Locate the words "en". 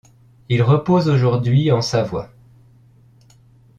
1.71-1.83